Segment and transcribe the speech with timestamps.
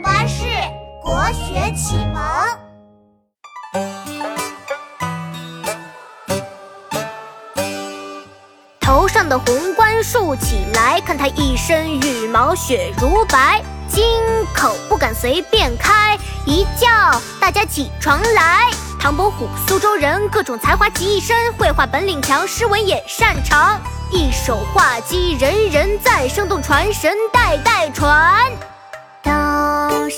[0.00, 0.44] 巴士
[1.02, 2.22] 国学启蒙。
[8.80, 13.62] 头上的红冠竖起来，看他一身羽毛雪如白。
[13.88, 14.04] 金
[14.54, 16.88] 口不敢随便开，一叫
[17.40, 18.70] 大家起床来。
[19.00, 23.80] 唐伯虎、苏州人，各种才华集一身，绘画本领强，诗文也擅长。
[24.10, 28.50] 一手画鸡，人人赞，生动传神，代代传。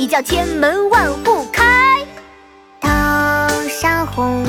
[0.00, 1.62] 一叫千门万户开。
[2.80, 2.88] 头
[3.68, 4.42] 上红